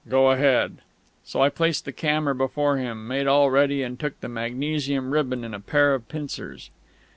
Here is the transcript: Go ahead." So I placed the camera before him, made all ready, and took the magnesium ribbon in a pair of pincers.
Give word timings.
Go 0.09 0.31
ahead." 0.31 0.77
So 1.23 1.43
I 1.43 1.49
placed 1.49 1.85
the 1.85 1.91
camera 1.91 2.33
before 2.33 2.77
him, 2.77 3.07
made 3.07 3.27
all 3.27 3.51
ready, 3.51 3.83
and 3.83 3.99
took 3.99 4.19
the 4.19 4.27
magnesium 4.29 5.11
ribbon 5.13 5.43
in 5.43 5.53
a 5.53 5.59
pair 5.59 5.93
of 5.93 6.09
pincers. 6.09 6.71